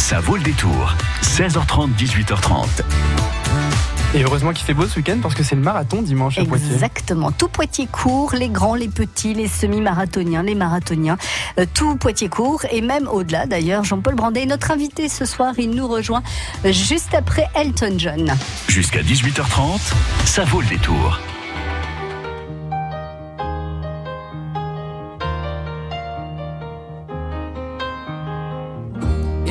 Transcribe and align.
Ça 0.00 0.18
vaut 0.18 0.36
le 0.36 0.42
détour. 0.42 0.96
16h30, 1.22 1.90
18h30. 1.94 2.66
Et 4.14 4.24
heureusement 4.24 4.52
qu'il 4.52 4.64
fait 4.64 4.72
beau 4.74 4.86
ce 4.86 4.96
week-end 4.96 5.18
parce 5.22 5.34
que 5.34 5.44
c'est 5.44 5.54
le 5.54 5.60
marathon 5.60 6.00
dimanche 6.00 6.38
à 6.38 6.44
Poitiers. 6.44 6.72
Exactement. 6.72 7.30
Tout 7.30 7.48
Poitiers 7.48 7.86
court, 7.86 8.34
les 8.34 8.48
grands, 8.48 8.74
les 8.74 8.88
petits, 8.88 9.34
les 9.34 9.46
semi-marathoniens, 9.46 10.42
les 10.42 10.54
marathoniens, 10.54 11.18
euh, 11.58 11.66
tout 11.74 11.96
Poitiers 11.96 12.30
court 12.30 12.62
et 12.72 12.80
même 12.80 13.06
au-delà 13.08 13.44
d'ailleurs. 13.46 13.84
Jean-Paul 13.84 14.14
Brandet 14.14 14.42
est 14.42 14.46
notre 14.46 14.70
invité 14.70 15.08
ce 15.08 15.26
soir. 15.26 15.52
Il 15.58 15.70
nous 15.70 15.86
rejoint 15.86 16.22
euh, 16.64 16.72
juste 16.72 17.14
après 17.14 17.46
Elton 17.54 17.94
John. 17.98 18.34
Jusqu'à 18.68 19.02
18h30, 19.02 19.92
ça 20.24 20.44
vaut 20.44 20.62
le 20.62 20.66
détour. 20.66 21.20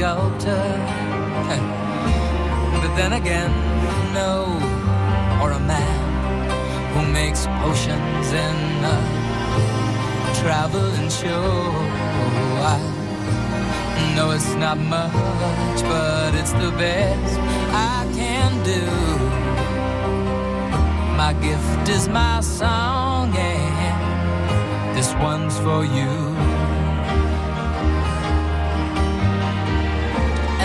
Sculptor. 0.00 0.64
but 2.80 2.92
then 2.96 3.12
again, 3.12 3.52
no, 4.14 4.32
or 5.42 5.50
a 5.52 5.60
man 5.60 6.00
who 6.92 7.12
makes 7.12 7.46
potions 7.60 8.32
in 8.32 8.56
a 8.96 8.98
traveling 10.40 11.10
show. 11.10 11.52
I 12.74 12.78
know 14.16 14.30
it's 14.30 14.54
not 14.54 14.78
much, 14.78 15.80
but 15.82 16.34
it's 16.34 16.52
the 16.52 16.70
best 16.78 17.38
I 17.92 18.08
can 18.14 18.50
do. 18.72 18.84
My 21.14 21.34
gift 21.46 21.90
is 21.90 22.08
my 22.08 22.40
song, 22.40 23.36
and 23.36 24.96
this 24.96 25.12
one's 25.16 25.58
for 25.58 25.84
you. 25.84 26.29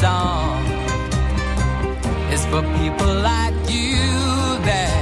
song. 0.00 0.62
It's 2.30 2.44
for 2.46 2.62
people 2.78 3.12
like 3.32 3.54
you 3.68 3.98
that 4.68 4.94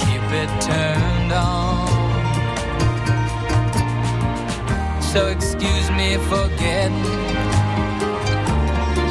keep 0.00 0.24
it 0.42 0.50
turned 0.70 1.32
on. 1.32 1.88
So 5.02 5.26
excuse 5.26 5.90
me 5.90 6.16
for 6.30 6.48
getting, 6.56 7.02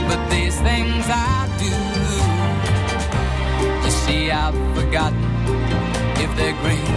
but 0.09 0.22
these 0.31 0.57
things 0.61 1.05
I 1.09 1.45
do. 1.63 1.75
You 3.85 3.91
see, 3.91 4.31
I've 4.31 4.57
forgotten 4.75 5.23
if 6.23 6.31
they're 6.38 6.57
green 6.63 6.89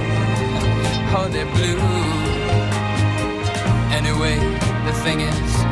or 1.16 1.28
they're 1.28 1.52
blue. 1.56 1.80
Anyway, 3.92 4.36
the 4.86 4.92
thing 5.04 5.20
is, 5.20 5.69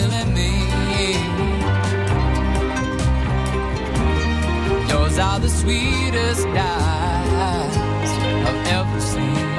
really 0.00 0.24
mean. 0.32 1.24
Yours 4.88 5.18
are 5.18 5.40
the 5.40 5.48
sweetest 5.48 6.46
eyes 6.46 7.76
I've 8.46 8.66
ever 8.78 9.00
seen. 9.00 9.50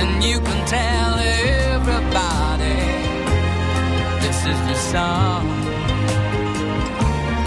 and 0.00 0.24
you 0.24 0.38
can 0.40 0.66
tell 0.66 1.14
everybody 1.74 2.80
this 4.22 4.38
is 4.50 4.58
your 4.68 4.82
song. 4.94 5.46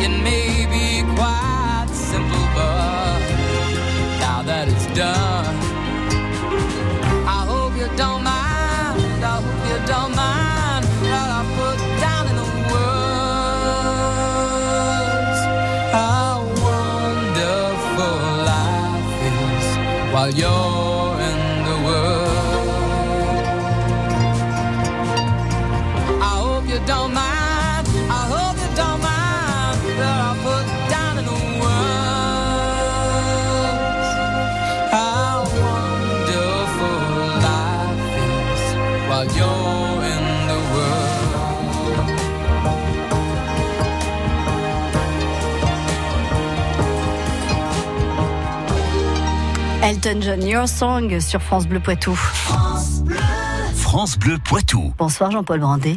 It 0.05 0.13
may 0.23 0.65
be 0.73 1.03
quite 1.15 1.60
Elton 50.12 50.22
John, 50.22 50.46
Your 50.46 50.68
Song 50.68 51.19
sur 51.22 51.42
France 51.42 51.68
Bleu 51.68 51.80
Poitou. 51.80 52.13
France 53.75 54.19
Bleu 54.19 54.38
Poitou. 54.44 54.94
Bonsoir 54.98 55.31
Jean-Paul 55.31 55.62
Brandet. 55.62 55.96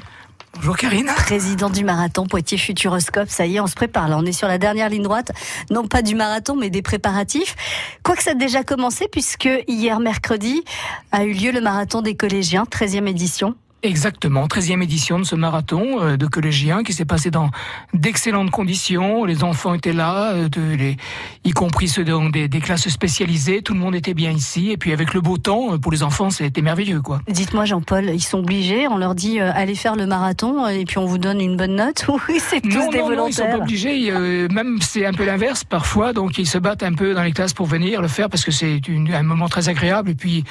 Bonjour 0.55 0.77
Karine. 0.77 1.11
Président 1.17 1.69
du 1.69 1.85
marathon 1.85 2.25
Poitiers 2.27 2.59
Futuroscope, 2.59 3.29
ça 3.29 3.45
y 3.47 3.57
est, 3.57 3.61
on 3.61 3.67
se 3.67 3.75
prépare 3.75 4.09
là, 4.09 4.17
on 4.17 4.25
est 4.25 4.33
sur 4.33 4.47
la 4.47 4.59
dernière 4.59 4.89
ligne 4.89 5.03
droite, 5.03 5.33
non 5.71 5.89
pas 5.89 6.01
du 6.03 6.15
marathon 6.15 6.55
mais 6.55 6.71
des 6.71 6.81
préparatifs. 6.81 7.57
Quoique 8.05 8.23
ça 8.23 8.33
a 8.33 8.35
déjà 8.35 8.63
commencé 8.63 9.09
puisque 9.11 9.49
hier 9.67 9.99
mercredi 9.99 10.63
a 11.11 11.25
eu 11.25 11.33
lieu 11.33 11.51
le 11.51 11.61
marathon 11.61 12.01
des 12.01 12.15
collégiens, 12.15 12.65
13e 12.71 13.09
édition. 13.09 13.57
Exactement, 13.85 14.47
13e 14.47 14.83
édition 14.83 15.19
de 15.19 15.25
ce 15.25 15.35
marathon 15.35 16.01
euh, 16.01 16.17
de 16.17 16.27
collégiens 16.27 16.83
qui 16.83 16.95
s'est 16.95 17.05
passé 17.05 17.31
dans 17.31 17.51
d'excellentes 17.93 18.51
conditions. 18.51 19.27
Les 19.27 19.45
enfants 19.45 19.75
étaient 19.75 19.93
là, 19.93 20.33
euh, 20.33 20.49
de, 20.49 20.75
les, 20.75 20.97
y 21.45 21.51
compris 21.51 21.89
ceux 21.89 22.03
dans 22.03 22.31
des, 22.31 22.49
des, 22.49 22.61
classes 22.61 22.89
spécialisées. 22.89 23.61
Tout 23.61 23.75
le 23.75 23.81
monde 23.81 23.95
était 23.95 24.15
bien 24.15 24.31
ici. 24.31 24.71
Et 24.71 24.79
puis 24.79 24.95
avec 24.95 25.13
le 25.13 25.21
beau 25.21 25.37
temps, 25.37 25.75
euh, 25.75 25.77
pour 25.77 25.93
les 25.93 26.03
enfants, 26.03 26.31
c'était 26.31 26.63
merveilleux. 26.63 27.03
quoi. 27.03 27.21
Dites-moi 27.29 27.67
Jean-Paul, 27.67 28.07
ils 28.07 28.23
sont 28.23 28.39
obligés 28.39 28.89
On 28.89 28.97
leur 28.97 29.15
dit 29.15 29.39
allez 29.39 29.75
faire 29.75 29.97
le 29.97 30.07
marathon 30.07 30.67
et 30.67 30.87
puis 30.87 30.97
on 30.97 31.05
vous 31.05 31.19
donne 31.19 31.43
une 31.43 31.59
bonne 31.59 31.77
note 31.77 32.07
Oui, 32.29 32.39
c'est 32.41 32.63
tous 32.63 32.71
non, 32.71 32.89
des 32.89 33.01
non, 33.01 33.09
volontaires. 33.09 33.19
Non, 33.19 33.29
ils 33.29 33.35
sont 33.35 33.47
pas 33.59 33.63
obligés. 33.65 34.11
même 34.51 34.79
c'est 34.81 35.05
un 35.05 35.13
peu 35.13 35.27
l'inverse 35.27 35.63
parfois. 35.63 36.15
Donc 36.15 36.39
ils 36.39 36.49
se 36.49 36.57
battent 36.57 36.85
un 36.85 36.95
peu 36.95 37.13
dans 37.13 37.23
les 37.23 37.33
classes 37.33 37.53
pour 37.53 37.67
venir 37.67 38.01
le 38.01 38.09
faire 38.09 38.31
parce 38.31 38.47
que 38.47 38.51
c'est 38.51 38.81
un 39.13 39.23
moment 39.23 39.49
très 39.49 39.69
agréable. 39.69 40.09
Et 40.09 40.15
puis 40.15 40.43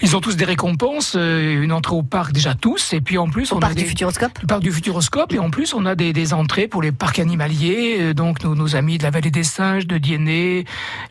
ils 0.00 0.14
ont 0.14 0.20
tous 0.20 0.36
des 0.36 0.44
récompenses, 0.44 1.16
une 1.16 1.72
entrée 1.72 1.96
au 1.96 2.04
parc 2.04 2.30
déjà 2.30 2.54
tout 2.54 2.67
et 2.92 3.00
puis 3.00 3.18
en 3.18 3.28
plus, 3.28 3.52
au 3.52 3.56
on 3.56 3.60
parc 3.60 3.72
a 3.72 3.74
du 3.74 3.82
des, 3.82 3.88
Futuroscope. 3.88 4.38
Le 4.40 4.46
parc 4.46 4.62
du 4.62 4.72
Futuroscope. 4.72 5.32
Et 5.32 5.38
en 5.38 5.50
plus, 5.50 5.74
on 5.74 5.86
a 5.86 5.94
des, 5.94 6.12
des 6.12 6.34
entrées 6.34 6.68
pour 6.68 6.82
les 6.82 6.92
parcs 6.92 7.18
animaliers. 7.18 7.96
Euh, 8.00 8.14
donc, 8.14 8.42
nos, 8.44 8.54
nos, 8.54 8.76
amis 8.76 8.98
de 8.98 9.02
la 9.02 9.10
vallée 9.10 9.30
des 9.30 9.44
singes, 9.44 9.86
de 9.86 9.98
Diennet, 9.98 10.64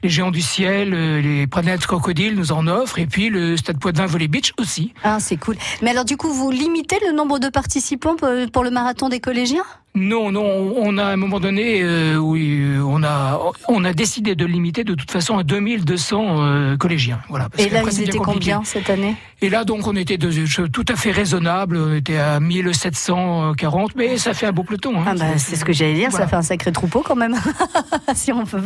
les 0.03 0.09
géants 0.09 0.31
du 0.31 0.41
ciel, 0.41 0.93
euh, 0.93 1.21
les 1.21 1.47
planètes 1.47 1.85
crocodiles 1.85 2.35
nous 2.35 2.51
en 2.51 2.67
offrent. 2.67 2.99
Et 2.99 3.05
puis, 3.07 3.29
le 3.29 3.57
Stade 3.57 3.79
Poitvin 3.79 4.05
Volley 4.05 4.27
Beach 4.27 4.53
aussi. 4.59 4.93
Ah, 5.03 5.17
c'est 5.19 5.37
cool. 5.37 5.57
Mais 5.81 5.91
alors, 5.91 6.05
du 6.05 6.17
coup, 6.17 6.31
vous 6.31 6.51
limitez 6.51 6.97
le 7.05 7.13
nombre 7.13 7.39
de 7.39 7.49
participants 7.49 8.15
pour 8.51 8.63
le 8.63 8.69
marathon 8.69 9.09
des 9.09 9.19
collégiens? 9.19 9.63
Non, 9.97 10.31
non, 10.31 10.73
on 10.77 10.97
a 10.97 11.05
à 11.05 11.11
un 11.11 11.15
moment 11.15 11.39
donné, 11.39 11.81
euh, 11.81 12.17
oui, 12.17 12.63
on 12.85 13.03
a, 13.03 13.39
on 13.67 13.83
a 13.83 13.93
décidé 13.93 14.35
de 14.35 14.45
limiter 14.45 14.83
de 14.83 14.93
toute 14.93 15.09
façon 15.09 15.37
à 15.37 15.43
2200 15.43 16.25
euh, 16.39 16.77
collégiens. 16.77 17.19
Voilà. 17.29 17.49
Parce 17.49 17.63
Et 17.63 17.69
là, 17.69 17.81
ils 17.83 18.03
étaient 18.03 18.17
combien 18.17 18.63
cette 18.63 18.89
année? 18.89 19.15
Et 19.41 19.49
là, 19.49 19.65
donc, 19.65 19.87
on 19.87 19.95
était 19.95 20.17
de, 20.17 20.67
tout 20.67 20.85
à 20.87 20.95
fait 20.95 21.11
raisonnable. 21.11 21.77
On 21.77 21.93
était 21.95 22.17
à 22.17 22.39
1740, 22.39 23.95
mais 23.95 24.17
ça 24.17 24.33
fait 24.33 24.47
un 24.47 24.51
beau 24.51 24.63
peloton. 24.63 24.99
Hein. 24.99 25.05
Ah 25.07 25.13
bah, 25.15 25.25
c'est 25.37 25.55
ce 25.55 25.65
que 25.65 25.73
j'allais 25.73 25.93
dire. 25.93 26.09
Voilà. 26.09 26.25
Ça 26.25 26.29
fait 26.29 26.35
un 26.35 26.41
sacré 26.41 26.71
troupeau 26.71 27.03
quand 27.05 27.15
même, 27.15 27.35
si 28.15 28.31
on 28.31 28.45
peut 28.45 28.61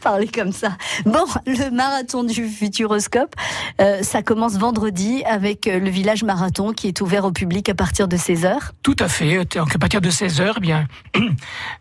parler 0.00 0.28
comme 0.28 0.52
ça. 0.52 0.76
Bon, 1.04 1.24
le 1.46 1.70
marathon 1.70 2.24
du 2.24 2.46
Futuroscope, 2.46 3.34
euh, 3.80 4.02
ça 4.02 4.22
commence 4.22 4.58
vendredi 4.58 5.22
avec 5.24 5.66
le 5.66 5.88
village 5.88 6.24
marathon 6.24 6.72
qui 6.72 6.88
est 6.88 7.00
ouvert 7.00 7.24
au 7.24 7.32
public 7.32 7.68
à 7.68 7.74
partir 7.74 8.08
de 8.08 8.16
16 8.16 8.44
h 8.44 8.56
Tout 8.82 8.96
à 8.98 9.08
fait. 9.08 9.44
Donc, 9.56 9.74
à 9.74 9.78
partir 9.78 10.00
de 10.00 10.10
16 10.10 10.40
h 10.40 10.60
bien 10.68 10.86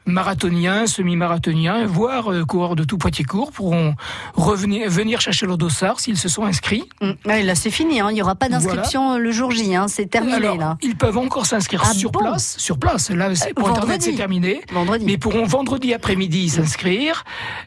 marathoniens, 0.06 0.88
semi-marathoniens, 0.88 1.86
voire 1.86 2.32
euh, 2.32 2.46
coureurs 2.46 2.76
de 2.76 2.84
tout 2.84 2.98
Poitiers 2.98 3.26
court 3.26 3.52
pourront 3.52 3.96
revenir 4.34 4.90
venir 4.90 5.22
chercher 5.22 5.46
leur 5.46 5.58
dossard 5.58 6.00
s'ils 6.00 6.18
se 6.18 6.30
sont 6.30 6.46
inscrits. 6.46 6.86
Mmh. 7.02 7.12
Ouais, 7.26 7.44
là 7.44 7.56
c'est 7.56 7.72
fini, 7.72 8.00
hein. 8.00 8.08
il 8.12 8.16
n'y 8.16 8.22
aura 8.22 8.36
pas 8.36 8.50
d'inscription 8.50 9.08
voilà. 9.08 9.20
le 9.20 9.32
jour 9.32 9.52
J, 9.52 9.76
hein. 9.76 9.88
c'est 9.88 10.08
terminé 10.08 10.36
Alors, 10.36 10.58
là. 10.58 10.78
Ils 10.82 10.96
peuvent 10.96 11.18
encore 11.18 11.46
s'inscrire 11.46 11.84
ah 11.86 11.94
sur 11.94 12.12
bon 12.12 12.20
place, 12.20 12.56
sur 12.58 12.78
place. 12.80 13.10
Là, 13.10 13.36
c'est 13.36 13.54
pour 13.54 13.68
vendredi. 13.68 13.84
internet 13.84 14.02
c'est 14.04 14.16
terminé. 14.16 14.62
Vendredi. 14.72 15.06
Mais 15.06 15.14
ils 15.14 15.20
pourront 15.20 15.46
vendredi 15.46 15.94
après-midi 15.94 16.50
s'inscrire 16.50 17.26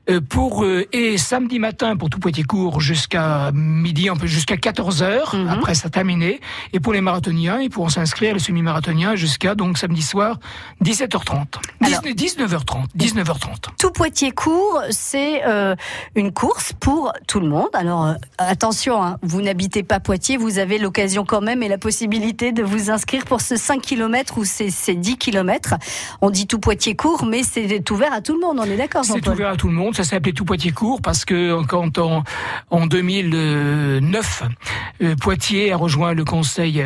euh, 0.09 0.21
pour 0.21 0.65
euh, 0.65 0.87
et 0.93 1.19
samedi 1.19 1.59
matin 1.59 1.97
pour 1.97 2.11
tout 2.11 2.19
Poitiers 2.19 2.45
court 2.45 2.81
jusqu'à 2.81 3.51
midi, 3.53 4.11
on 4.11 4.17
peut 4.17 4.27
jusqu'à 4.27 4.57
14 4.57 5.03
h 5.03 5.21
Mhm. 5.41 5.49
Après 5.49 5.75
ça 5.75 5.91
terminé. 5.91 6.41
Et 6.73 6.81
pour 6.81 6.93
les 6.93 7.01
marathoniens, 7.01 7.61
ils 7.61 7.71
pourront 7.71 7.89
s'inscrire 7.89 8.35
les 8.35 8.41
semi-marathoniens 8.41 9.15
jusqu'à 9.17 9.55
donc 9.55 9.79
samedi 9.79 10.03
soir 10.03 10.39
17h30. 11.11 11.59
Alors- 11.83 12.01
19h30. 12.03 12.87
19h30. 12.97 13.69
Tout 13.79 13.91
Poitiers 13.91 14.31
court, 14.31 14.81
c'est 14.91 15.45
euh, 15.47 15.75
une 16.15 16.33
course 16.33 16.73
pour 16.79 17.13
tout 17.27 17.41
le 17.41 17.49
monde. 17.49 17.69
Alors 17.75 18.07
euh, 18.07 18.15
attention, 18.39 19.03
hein, 19.03 19.19
vous 19.23 19.43
n'habitez 19.43 19.83
pas 19.83 20.01
Poitiers, 20.01 20.37
vous 20.37 20.59
avez 20.59 20.79
l'occasion 20.79 21.25
quand 21.25 21.41
même 21.41 21.63
et 21.63 21.69
la 21.69 21.79
possibilité 21.79 22.53
de 22.53 22.63
vous 22.63 22.91
inscrire 22.91 23.25
pour 23.25 23.41
ce 23.41 23.57
5 23.57 23.81
km 23.83 24.39
ou 24.39 24.45
ces, 24.45 24.71
ces 24.71 24.95
10 24.95 25.19
km. 25.19 25.75
On 26.21 26.31
dit 26.31 26.47
tout 26.47 26.59
Poitiers 26.61 26.97
court, 26.97 27.25
mais 27.27 27.43
c'est 27.43 27.89
ouvert 27.91 28.13
à 28.13 28.21
tout 28.21 28.35
le 28.35 28.41
monde, 28.41 28.59
on 28.61 28.65
est 28.65 28.77
d'accord 28.77 29.05
C'est 29.05 29.27
ouvert 29.29 29.51
à 29.51 29.57
tout 29.57 29.69
le 29.69 29.75
monde. 29.75 29.97
Ça 29.97 30.05
s'appelait 30.05 30.33
tout 30.33 30.45
Poitiers 30.45 30.73
court 30.73 31.01
parce 31.03 31.25
que 31.25 31.63
quand 31.65 31.99
en, 31.99 32.23
en 32.71 32.87
2009, 32.87 34.43
euh, 35.03 35.17
Poitiers 35.17 35.73
a 35.73 35.77
rejoint 35.77 36.13
le 36.15 36.25
conseil 36.25 36.85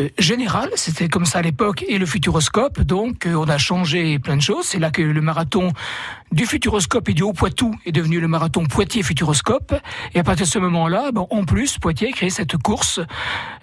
euh, 0.00 0.08
général, 0.18 0.70
c'était 0.74 1.08
comme 1.08 1.24
ça 1.24 1.38
à 1.38 1.42
l'époque, 1.42 1.84
et 1.88 1.98
le 1.98 2.06
Futuroscope. 2.06 2.80
Donc, 2.80 3.26
euh, 3.26 3.34
on 3.34 3.48
a 3.48 3.58
changé 3.58 4.18
plein 4.18 4.36
de 4.36 4.42
choses. 4.42 4.64
C'est 4.66 4.80
là 4.80 4.90
que 4.90 5.02
le 5.02 5.20
marathon 5.20 5.72
du 6.32 6.46
Futuroscope 6.46 7.08
et 7.08 7.14
du 7.14 7.22
Haut-Poitou 7.22 7.74
est 7.86 7.92
devenu 7.92 8.18
le 8.18 8.26
marathon 8.26 8.64
Poitiers-Futuroscope. 8.64 9.74
Et 10.14 10.18
à 10.18 10.24
partir 10.24 10.46
de 10.46 10.50
ce 10.50 10.58
moment-là, 10.58 11.12
bon, 11.12 11.28
en 11.30 11.44
plus, 11.44 11.78
Poitiers 11.78 12.08
a 12.08 12.12
créé 12.12 12.30
cette 12.30 12.56
course. 12.56 13.00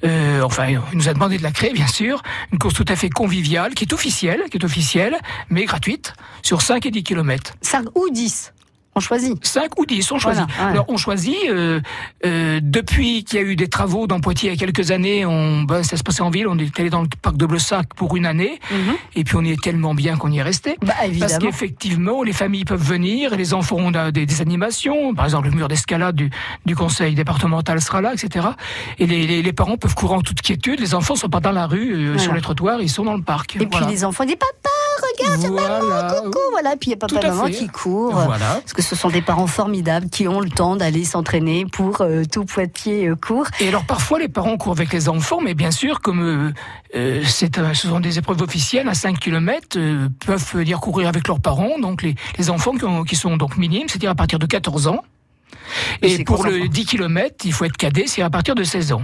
Euh, 0.06 0.42
enfin, 0.42 0.68
il 0.68 0.80
nous 0.94 1.10
a 1.10 1.14
demandé 1.14 1.38
de 1.38 1.44
la 1.44 1.52
créer, 1.52 1.74
bien 1.74 1.88
sûr. 1.88 2.22
Une 2.54 2.60
course 2.60 2.76
tout 2.76 2.86
à 2.88 2.96
fait 2.96 3.10
conviviale, 3.10 3.74
qui 3.74 3.84
est 3.84 3.94
officielle, 3.94 4.44
qui 4.50 4.58
est 4.58 4.64
officielle, 4.64 5.18
mais 5.50 5.66
gratuite, 5.66 6.14
sur 6.44 6.62
5 6.62 6.86
et 6.86 6.92
10 6.92 7.04
kilomètres. 7.04 7.54
5 7.62 7.88
ou 7.96 8.10
10 8.10 8.54
on 8.96 9.00
choisit. 9.00 9.46
5 9.46 9.80
ou 9.80 9.86
10, 9.86 10.12
on 10.12 10.20
choisit. 10.20 10.44
Voilà, 10.48 10.64
ouais. 10.66 10.72
Alors 10.74 10.86
on 10.90 10.98
choisit, 10.98 11.36
euh, 11.50 11.80
euh, 12.26 12.60
depuis 12.62 13.24
qu'il 13.24 13.40
y 13.40 13.44
a 13.44 13.46
eu 13.46 13.56
des 13.56 13.68
travaux 13.70 14.08
dans 14.08 14.20
Poitiers 14.20 14.50
il 14.52 14.54
y 14.54 14.56
a 14.56 14.60
quelques 14.66 14.92
années, 14.92 15.26
on, 15.26 15.64
ben, 15.64 15.84
ça 15.84 15.98
se 15.98 16.04
passait 16.04 16.22
en 16.22 16.30
ville, 16.30 16.48
on 16.48 16.58
est 16.58 16.78
allé 16.80 16.90
dans 16.90 17.02
le 17.02 17.08
parc 17.22 17.38
de 17.38 17.46
Blessac 17.46 17.94
pour 17.96 18.16
une 18.18 18.26
année, 18.26 18.60
Mhm. 18.72 18.94
et 19.16 19.24
puis 19.24 19.36
on 19.38 19.42
y 19.44 19.52
est 19.52 19.62
tellement 19.62 19.94
bien 19.96 20.18
qu'on 20.18 20.32
y 20.32 20.40
est 20.40 20.44
resté. 20.44 20.78
Bah, 20.82 20.94
Parce 21.20 21.38
qu'effectivement, 21.38 22.24
les 22.24 22.34
familles 22.34 22.66
peuvent 22.66 22.84
venir, 22.84 23.34
et 23.34 23.38
les 23.38 23.54
enfants 23.54 23.78
ont 23.78 23.92
des, 24.12 24.26
des 24.26 24.42
animations, 24.42 25.14
par 25.16 25.26
exemple 25.26 25.48
le 25.50 25.56
mur 25.56 25.68
d'escalade 25.68 26.16
du, 26.16 26.30
du 26.66 26.76
conseil 26.76 27.16
départemental 27.16 27.80
sera 27.82 28.02
là, 28.02 28.14
etc. 28.14 28.48
Et 29.00 29.06
les, 29.08 29.26
les, 29.26 29.42
les 29.42 29.54
parents 29.54 29.78
peuvent 29.78 29.96
courir 29.96 30.18
en 30.18 30.22
toute 30.22 30.42
quiétude, 30.42 30.80
les 30.80 30.94
enfants 30.96 31.16
sont 31.16 31.30
pas 31.30 31.40
dans 31.40 31.52
la 31.52 31.66
rue, 31.68 31.94
euh, 31.94 32.06
Voilà. 32.10 32.20
sur 32.20 32.34
les 32.34 32.42
trottoirs, 32.42 32.82
ils 32.82 32.90
sont 32.90 33.04
dans 33.06 33.16
le 33.16 33.24
parc. 33.24 33.56
Et 33.56 33.60
Voilà. 33.66 33.86
puis 33.88 33.96
les 33.96 34.04
enfants 34.06 34.26
disent 34.26 34.36
papa, 34.36 34.70
regarde, 35.02 35.46
Voilà. 35.52 36.14
coucou, 36.22 36.40
voilà. 36.52 36.72
Puis 36.78 36.90
il 36.90 36.92
y 36.92 36.94
a 36.94 36.98
papa 36.98 37.20
et 37.22 37.28
maman 37.30 37.46
fait. 37.48 37.52
qui 37.54 37.68
courent. 37.68 38.14
Voilà. 38.14 38.56
Parce 38.62 38.74
que 38.74 38.82
ce 38.82 38.96
sont 38.96 39.10
des 39.10 39.22
parents 39.22 39.48
formidables 39.48 40.10
qui 40.10 40.28
ont 40.28 40.40
le 40.40 40.50
temps 40.50 40.76
d'aller 40.76 41.04
s'entraîner 41.06 41.66
pour 41.66 42.02
euh, 42.02 42.24
tout 42.32 42.46
Poitiers 42.46 43.08
euh, 43.08 43.16
court. 43.16 43.46
Et 43.60 43.68
alors 43.68 43.86
parfois 43.86 44.20
les 44.20 44.28
parents 44.30 44.58
courent 44.58 44.74
avec 44.74 44.92
les 44.94 45.10
enfants, 45.10 45.40
mais 45.42 45.54
bien 45.54 45.72
sûr 45.72 46.02
comme 46.02 46.22
euh, 46.22 46.54
euh, 46.96 47.24
un- 47.58 47.74
ce 47.74 47.88
sont 47.88 48.00
des 48.00 48.18
épreuves 48.18 48.42
officielles 48.42 48.88
à 48.90 48.94
5 48.94 49.20
km, 49.20 49.78
peuvent 50.26 50.46
venir 50.54 50.80
courir 50.80 51.08
avec 51.08 51.28
leurs 51.28 51.40
parents, 51.40 51.80
donc 51.80 52.02
les, 52.04 52.16
les 52.38 52.50
enfants 52.50 52.74
qui, 52.74 52.86
ont- 52.86 53.04
qui 53.04 53.16
sont 53.16 53.38
donc 53.38 53.58
minimes, 53.58 53.88
c'est-à-dire 53.88 54.12
à 54.12 54.16
partir 54.16 54.40
de 54.40 54.46
14 54.46 54.88
ans. 54.88 55.00
Et 56.02 56.24
pour 56.24 56.44
le 56.46 56.62
enfants. 56.62 56.70
10 56.72 56.86
km, 56.86 57.36
il 57.46 57.54
faut 57.54 57.66
être 57.66 57.78
cadet, 57.78 58.06
c'est 58.08 58.22
à 58.22 58.30
partir 58.30 58.56
de 58.56 58.64
16 58.64 58.92
ans. 58.94 59.04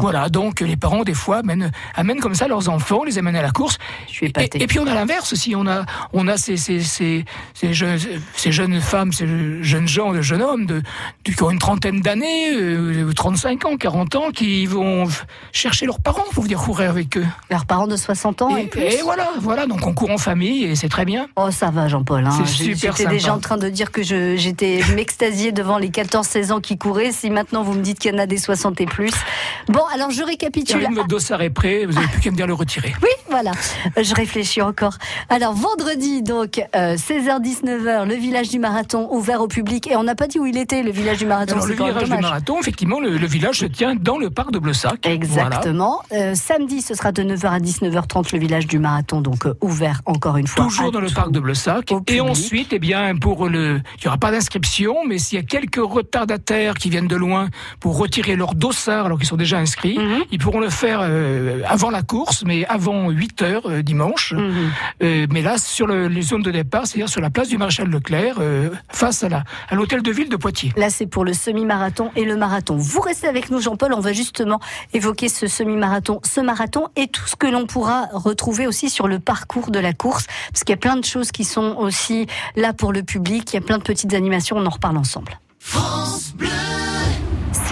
Voilà, 0.00 0.28
donc 0.28 0.60
les 0.60 0.76
parents 0.76 1.02
des 1.04 1.14
fois 1.14 1.38
amènent, 1.38 1.70
amènent 1.94 2.20
comme 2.20 2.34
ça 2.34 2.48
leurs 2.48 2.68
enfants, 2.68 3.04
les 3.04 3.18
amènent 3.18 3.36
à 3.36 3.42
la 3.42 3.50
course. 3.50 3.78
Je 4.08 4.12
suis 4.12 4.26
Et, 4.38 4.62
et 4.62 4.66
puis 4.66 4.78
on 4.78 4.86
a 4.86 4.94
l'inverse 4.94 5.32
aussi, 5.32 5.54
on 5.56 5.66
a, 5.66 5.84
on 6.12 6.26
a 6.28 6.36
ces, 6.36 6.56
ces, 6.56 6.80
ces, 6.80 7.24
ces, 7.54 7.72
jeunes, 7.72 7.98
ces 8.34 8.52
jeunes 8.52 8.80
femmes, 8.80 9.12
ces 9.12 9.26
jeunes 9.62 9.88
gens, 9.88 10.12
de 10.12 10.20
jeunes 10.22 10.42
hommes 10.42 10.66
de, 10.66 10.80
de- 11.24 11.32
qui 11.32 11.42
ont 11.42 11.50
une 11.50 11.58
trentaine 11.58 12.00
d'années, 12.00 12.52
euh, 12.54 13.12
35 13.14 13.64
ans, 13.66 13.76
40 13.76 14.14
ans, 14.16 14.30
qui 14.32 14.66
vont 14.66 15.04
chercher 15.52 15.86
leurs 15.86 16.00
parents 16.00 16.24
pour 16.32 16.42
venir 16.44 16.58
courir 16.58 16.90
avec 16.90 17.16
eux. 17.16 17.26
Leurs 17.50 17.66
parents 17.66 17.86
de 17.86 17.96
60 17.96 18.42
ans 18.42 18.56
et, 18.56 18.62
Et, 18.62 18.66
plus. 18.66 18.80
et 18.80 19.00
voilà, 19.02 19.28
voilà, 19.40 19.66
donc 19.66 19.86
on 19.86 19.92
court 19.94 20.10
en 20.10 20.18
famille 20.18 20.64
et 20.64 20.74
c'est 20.76 20.88
très 20.88 21.04
bien. 21.04 21.28
Oh, 21.36 21.50
ça 21.50 21.70
va, 21.70 21.88
Jean-Paul. 21.88 22.26
Hein. 22.26 22.44
J'étais 22.46 23.06
déjà 23.06 23.32
en 23.34 23.38
train 23.38 23.56
de 23.58 23.68
dire 23.68 23.90
que 23.92 24.02
j'étais 24.02 24.80
m'extasier 24.94 25.52
devant 25.52 25.78
les 25.78 25.88
14-16 25.90 26.52
ans 26.52 26.60
qui 26.60 26.78
couraient. 26.78 27.12
Si 27.12 27.30
maintenant 27.30 27.62
vous 27.62 27.74
me 27.74 27.82
dites 27.82 27.98
qu'il 27.98 28.12
y 28.12 28.14
en 28.14 28.18
a 28.18 28.26
des 28.26 28.38
60 28.38 28.80
et 28.80 28.86
plus. 28.86 29.12
Bon, 29.68 29.82
alors 29.94 30.10
je 30.10 30.22
récapitule. 30.22 30.86
Votre 30.94 31.06
dossard 31.08 31.42
est 31.42 31.50
prêt, 31.50 31.86
vous 31.86 31.92
n'avez 31.92 32.06
plus 32.08 32.20
qu'à 32.20 32.30
me 32.30 32.36
dire 32.36 32.46
le 32.46 32.54
retirer. 32.54 32.92
Oui, 33.02 33.08
voilà. 33.30 33.52
Euh, 33.96 34.02
Je 34.02 34.14
réfléchis 34.14 34.62
encore. 34.62 34.98
Alors, 35.28 35.54
vendredi, 35.54 36.22
donc, 36.22 36.62
euh, 36.76 36.96
16h-19h, 36.96 38.06
le 38.06 38.14
village 38.14 38.48
du 38.48 38.58
marathon 38.58 39.08
ouvert 39.12 39.40
au 39.40 39.48
public. 39.48 39.86
Et 39.90 39.96
on 39.96 40.04
n'a 40.04 40.14
pas 40.14 40.26
dit 40.26 40.38
où 40.38 40.46
il 40.46 40.56
était, 40.56 40.82
le 40.82 40.90
village 40.90 41.18
du 41.18 41.26
marathon. 41.26 41.54
Alors 41.54 41.66
le 41.66 41.74
virage 41.74 42.10
du 42.10 42.16
marathon, 42.16 42.60
effectivement, 42.60 43.00
le, 43.00 43.16
le 43.16 43.26
village 43.26 43.58
se 43.60 43.66
tient 43.66 43.94
dans 43.94 44.18
le 44.18 44.30
parc 44.30 44.52
de 44.52 44.58
Blessac. 44.58 45.00
Voilà. 45.02 45.14
Exactement. 45.14 46.00
Euh, 46.12 46.34
samedi, 46.34 46.82
ce 46.82 46.94
sera 46.94 47.12
de 47.12 47.22
9h 47.22 47.46
à 47.46 47.58
19h30, 47.58 48.32
le 48.32 48.38
village 48.38 48.66
du 48.66 48.78
marathon, 48.78 49.20
donc 49.20 49.46
euh, 49.46 49.54
ouvert 49.60 50.00
encore 50.06 50.36
une 50.36 50.46
fois. 50.46 50.64
Toujours 50.64 50.92
dans 50.92 51.00
le 51.00 51.10
parc 51.10 51.32
de 51.32 51.40
Blessac. 51.40 51.90
au 51.90 52.02
Et 52.08 52.20
ensuite, 52.20 52.68
eh 52.72 52.78
bien, 52.78 53.14
pour 53.16 53.48
le, 53.48 53.80
il 53.98 54.02
n'y 54.02 54.08
aura 54.08 54.18
pas 54.18 54.30
d'inscription, 54.30 54.96
mais 55.06 55.18
s'il 55.18 55.38
y 55.38 55.40
a 55.40 55.44
quelques 55.44 55.82
retardataires 55.82 56.74
qui 56.74 56.90
viennent 56.90 57.08
de 57.08 57.16
loin 57.16 57.48
pour 57.80 57.96
retirer 57.98 58.36
leur 58.36 58.54
dossard 58.54 59.06
alors 59.06 59.18
qu'ils 59.18 59.28
sont 59.28 59.36
déjà 59.42 59.58
inscrits, 59.58 59.98
Mhm. 59.98 60.24
ils 60.30 60.38
pourront 60.38 60.60
le 60.60 60.70
faire 60.70 61.00
euh, 61.02 61.62
avant 61.66 61.90
la 61.90 62.02
course, 62.02 62.44
mais 62.44 62.64
avant 62.66 63.10
8 63.10 63.42
heures 63.42 63.66
euh, 63.68 63.82
dimanche. 63.82 64.32
Mhm. 64.32 64.70
Euh, 65.02 65.26
mais 65.30 65.42
là, 65.42 65.58
sur 65.58 65.86
le- 65.86 66.08
les 66.08 66.22
zones 66.22 66.42
de 66.42 66.50
départ, 66.50 66.86
c'est-à-dire 66.86 67.08
sur 67.08 67.20
la 67.20 67.30
place 67.30 67.48
du 67.48 67.58
Maréchal 67.58 67.88
Leclerc, 67.88 68.36
face 68.90 69.22
à 69.24 69.28
la, 69.28 69.44
à 69.68 69.74
l'hôtel 69.74 70.02
de 70.02 70.10
ville 70.10 70.28
de 70.28 70.36
Poitiers. 70.36 70.72
Là, 70.76 70.90
c'est 70.90 71.06
pour 71.06 71.24
le 71.24 71.32
semi-marathon 71.34 72.10
et 72.16 72.24
le 72.24 72.36
marathon. 72.36 72.76
Vous 72.76 73.00
restez 73.00 73.26
avec 73.28 73.50
nous, 73.50 73.60
Jean-Paul. 73.60 73.92
On 73.94 74.00
va 74.00 74.12
justement 74.12 74.60
évoquer 74.94 75.28
ce 75.28 75.46
semi-marathon, 75.46 76.20
ce 76.24 76.40
marathon 76.40 76.88
et 76.96 77.08
tout 77.08 77.26
ce 77.26 77.36
que 77.36 77.46
l'on 77.46 77.66
pourra 77.66 78.06
retrouver 78.12 78.66
aussi 78.66 78.90
sur 78.90 79.08
le 79.08 79.18
parcours 79.18 79.70
de 79.70 79.78
la 79.78 79.92
course. 79.92 80.26
Parce 80.52 80.64
qu'il 80.64 80.72
y 80.72 80.74
a 80.74 80.78
plein 80.78 80.96
de 80.96 81.04
choses 81.04 81.32
qui 81.32 81.44
sont 81.44 81.76
aussi 81.78 82.26
là 82.56 82.72
pour 82.72 82.92
le 82.92 83.02
public. 83.02 83.52
Il 83.52 83.56
y 83.56 83.58
a 83.58 83.62
plein 83.62 83.78
de 83.78 83.82
petites 83.82 84.14
animations. 84.14 84.56
On 84.56 84.66
en 84.66 84.70
reparle 84.70 84.96
ensemble. 84.96 85.38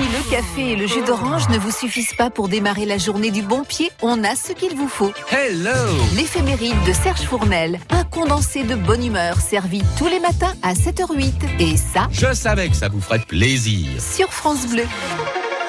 Si 0.01 0.07
le 0.07 0.31
café 0.31 0.73
et 0.73 0.77
le 0.77 0.87
jus 0.87 1.03
d'orange 1.03 1.51
ne 1.51 1.59
vous 1.59 1.71
suffisent 1.71 2.15
pas 2.15 2.31
pour 2.31 2.49
démarrer 2.49 2.87
la 2.87 2.97
journée 2.97 3.31
du 3.31 3.43
bon 3.43 3.65
pied, 3.65 3.91
on 4.01 4.25
a 4.25 4.35
ce 4.35 4.53
qu'il 4.55 4.75
vous 4.75 4.89
faut. 4.89 5.13
Hello 5.31 5.71
L'éphéméride 6.17 6.83
de 6.87 6.93
Serge 6.95 7.21
Fournel, 7.21 7.79
un 7.91 8.05
condensé 8.05 8.63
de 8.63 8.77
bonne 8.77 9.05
humeur 9.05 9.39
servi 9.43 9.83
tous 9.99 10.07
les 10.09 10.19
matins 10.19 10.55
à 10.63 10.73
7h08. 10.73 11.33
Et 11.59 11.77
ça, 11.77 12.09
Je 12.13 12.33
savais 12.33 12.71
que 12.71 12.77
ça 12.77 12.89
vous 12.89 13.03
ferait 13.03 13.19
plaisir. 13.19 13.89
sur 14.01 14.33
France 14.33 14.67
Bleu. 14.69 14.85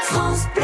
France 0.03 0.45
Bleu 0.55 0.63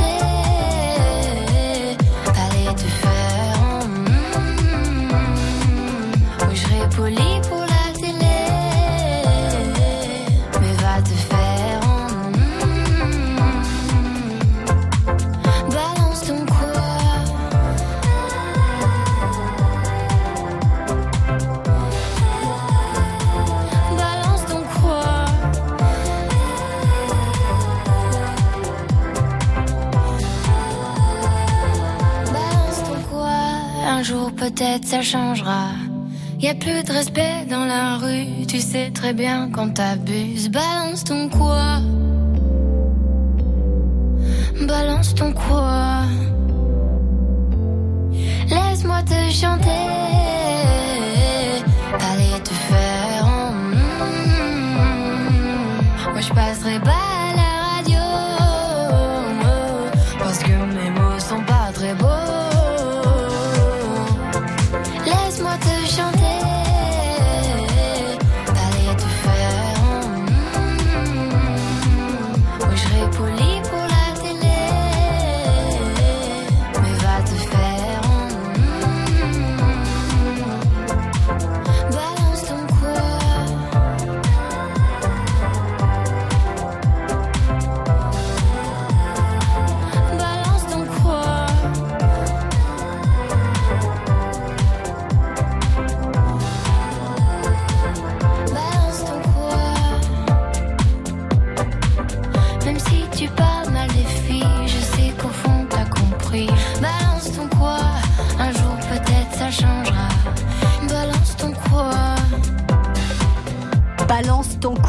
Peut-être 34.41 34.87
ça 34.87 35.03
changera. 35.03 35.67
Y 36.39 36.47
a 36.47 36.55
plus 36.55 36.83
de 36.83 36.91
respect 36.91 37.45
dans 37.47 37.63
la 37.65 37.97
rue, 37.97 38.47
tu 38.47 38.59
sais 38.59 38.89
très 38.89 39.13
bien 39.13 39.51
quand 39.53 39.69
t'abuses. 39.75 40.49
Balance 40.49 41.03
ton 41.03 41.29
quoi? 41.29 41.79
Balance 44.67 45.13
ton 45.13 45.31
quoi? 45.31 46.05
Laisse-moi 48.49 49.03
te 49.03 49.31
chanter. 49.31 50.20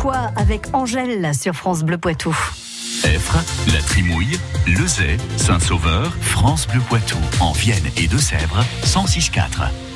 Quoi 0.02 0.32
avec 0.34 0.66
Angèle 0.72 1.32
sur 1.32 1.54
France 1.54 1.84
Bleu 1.84 1.96
Poitou. 1.96 2.36
Effre, 3.04 3.38
La 3.72 3.80
Trimouille, 3.80 4.36
Lezay, 4.66 5.16
Saint-Sauveur, 5.36 6.12
France 6.20 6.66
Bleu 6.66 6.80
Poitou. 6.88 7.18
En 7.38 7.52
Vienne 7.52 7.84
et 7.96 8.08
Deux-Sèvres, 8.08 8.64
106.4. 8.84 9.91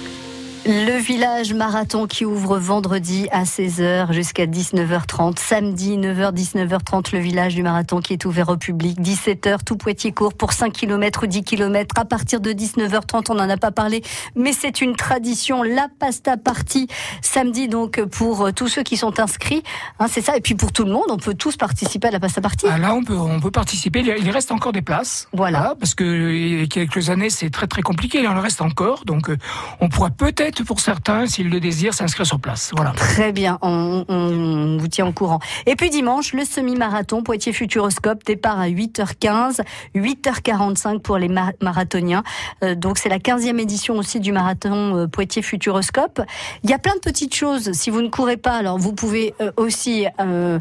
Le 0.69 0.99
village 0.99 1.55
marathon 1.55 2.09
qui 2.09 2.25
ouvre 2.25 2.59
vendredi 2.59 3.29
à 3.31 3.45
16h 3.45 4.13
jusqu'à 4.13 4.47
19h30. 4.47 5.39
Samedi 5.39 5.97
9h, 5.97 6.35
19h30, 6.35 7.13
le 7.13 7.21
village 7.21 7.55
du 7.55 7.63
marathon 7.63 8.01
qui 8.01 8.15
est 8.15 8.25
ouvert 8.25 8.49
au 8.49 8.57
public. 8.57 8.99
17h, 9.01 9.59
tout 9.65 9.77
Poitiers 9.77 10.11
court 10.11 10.35
pour 10.35 10.53
5 10.53 10.73
km 10.73 11.23
ou 11.23 11.27
10 11.29 11.45
km. 11.45 11.95
À 12.01 12.05
partir 12.05 12.41
de 12.41 12.51
19h30, 12.51 13.27
on 13.29 13.35
n'en 13.35 13.49
a 13.49 13.57
pas 13.57 13.71
parlé, 13.71 14.03
mais 14.35 14.53
c'est 14.53 14.81
une 14.81 14.97
tradition. 14.97 15.63
La 15.63 15.87
pasta 16.01 16.37
party 16.37 16.89
samedi 17.23 17.69
donc 17.69 18.03
pour 18.03 18.53
tous 18.53 18.67
ceux 18.67 18.83
qui 18.83 18.97
sont 18.97 19.21
inscrits. 19.21 19.63
Hein, 20.01 20.07
c'est 20.11 20.23
ça. 20.23 20.37
Et 20.37 20.41
puis 20.41 20.57
pour 20.57 20.73
tout 20.73 20.85
le 20.85 20.91
monde, 20.91 21.07
on 21.11 21.17
peut 21.17 21.35
tous 21.35 21.57
participer 21.57 22.09
à 22.09 22.11
la 22.11 22.19
pasta 22.19 22.41
party. 22.41 22.67
Ah, 22.69 22.77
là, 22.77 22.93
on 22.93 23.05
peut, 23.05 23.17
on 23.17 23.39
peut 23.39 23.53
participer. 23.53 24.01
Il 24.01 24.31
reste 24.31 24.51
encore 24.51 24.73
des 24.73 24.83
places. 24.83 25.29
Voilà. 25.33 25.77
parce 25.79 25.95
que 25.95 26.03
il 26.03 26.61
y 26.61 26.63
a 26.65 26.67
quelques 26.67 27.09
années, 27.09 27.31
c'est 27.31 27.51
très 27.51 27.69
très 27.69 27.83
compliqué. 27.83 28.19
Il 28.19 28.27
en 28.27 28.41
reste 28.41 28.63
encore. 28.63 29.05
Donc, 29.05 29.31
euh, 29.31 29.37
on 29.81 29.89
pourra 29.89 30.11
peut-être, 30.11 30.56
pour 30.65 30.81
certains, 30.81 31.27
s'ils 31.27 31.51
le 31.51 31.61
désirent, 31.61 31.95
s'inscrire 31.95 32.27
sur 32.27 32.41
place. 32.41 32.71
Voilà. 32.75 32.93
Très 32.93 33.33
bien, 33.33 33.59
on, 33.63 34.77
vous 34.79 34.89
tient 34.89 35.07
au 35.07 35.13
courant. 35.13 35.39
Et 35.67 35.77
puis 35.77 35.91
dimanche, 35.91 36.33
le 36.33 36.45
semi-marathon 36.45 37.23
Poitiers 37.23 37.53
Futuroscope, 37.53 38.25
départ 38.25 38.59
à 38.61 38.69
8h15, 38.69 39.61
8h45 39.95 41.01
pour 41.01 41.19
les 41.19 41.29
ma- 41.29 41.53
marathoniens. 41.61 42.23
Euh, 42.63 42.75
donc 42.75 42.99
c'est 42.99 43.09
la 43.09 43.19
15e 43.19 43.59
édition 43.59 43.97
aussi 43.97 44.21
du 44.21 44.33
marathon 44.33 44.97
euh, 44.97 45.07
Poitiers 45.07 45.43
Futuroscope. 45.43 46.21
Il 46.63 46.71
y 46.71 46.73
a 46.73 46.79
plein 46.79 46.95
de 46.95 47.01
petites 47.01 47.35
choses. 47.35 47.73
Si 47.73 47.91
vous 47.91 48.03
ne 48.03 48.09
courez 48.09 48.37
pas, 48.37 48.53
alors 48.57 48.79
vous 48.79 48.93
pouvez 48.93 49.35
euh, 49.41 49.51
aussi 49.57 50.07
euh, 50.21 50.59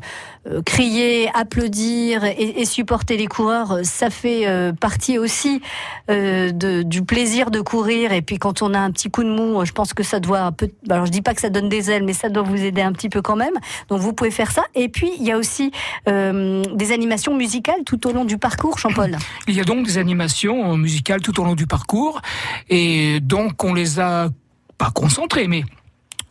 crier, 0.66 1.30
applaudir 1.34 2.24
et, 2.24 2.66
supporter 2.66 3.18
les 3.18 3.28
coureurs. 3.28 3.80
Ça 3.84 4.10
fait 4.10 4.48
euh, 4.48 4.74
partie 4.74 5.18
aussi 5.18 5.62
euh, 6.10 6.52
du 6.52 7.04
plaisir 7.04 7.52
de 7.52 7.62
courir. 7.62 8.12
Et 8.12 8.22
puis 8.22 8.38
quand 8.38 8.62
on 8.62 8.74
a 8.74 8.80
un 8.80 8.92
petit 8.92 9.10
coup 9.10 9.24
de 9.24 9.30
mou, 9.30 9.64
je 9.66 9.72
pense 9.72 9.94
que 9.94 10.04
ça 10.04 10.20
doit 10.20 10.42
un 10.42 10.52
peu. 10.52 10.70
Alors 10.90 11.06
je 11.06 11.12
dis 11.12 11.22
pas 11.22 11.34
que 11.34 11.42
ça 11.42 11.50
donne 11.50 11.70
des 11.70 11.92
ailes, 11.92 12.04
mais 12.04 12.14
ça 12.14 12.30
doit 12.30 12.44
vous 12.44 12.64
aider 12.64 12.82
un 12.82 12.92
petit 12.92 13.10
peu 13.10 13.22
quand 13.22 13.36
même. 13.36 13.54
Donc 13.90 14.02
vous 14.02 14.14
pouvez 14.14 14.32
faire 14.32 14.52
ça. 14.52 14.64
Et 14.76 14.90
puis 14.90 15.12
il 15.20 15.26
y 15.26 15.32
a 15.32 15.38
aussi 15.38 15.72
euh, 16.08 16.64
des 16.74 16.92
animations 16.92 17.36
musicales 17.36 17.84
tout 17.86 18.08
au 18.08 18.14
long 18.14 18.26
du 18.26 18.38
parcours, 18.38 18.78
Jean-Paul. 18.78 19.18
Il 19.48 19.56
y 19.56 19.62
a 19.62 19.64
donc 19.64 19.86
des 19.86 19.98
animations 19.98 20.74
euh, 20.74 20.76
musicales 20.78 21.22
tout 21.22 21.40
au 21.40 21.44
long 21.44 21.56
du 21.56 21.68
parcours. 21.68 22.22
Et 22.70 23.20
donc, 23.22 23.64
on 23.64 23.74
les 23.74 24.00
a 24.00 24.30
pas 24.78 24.92
concentrées, 24.92 25.48
mais 25.48 25.64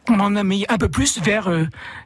on 0.09 0.21
en 0.21 0.37
a 0.37 0.45
mis 0.45 0.67
un 0.69 0.77
peu 0.77 0.89
plus 0.89 1.21
vers 1.21 1.49
euh, 1.49 1.65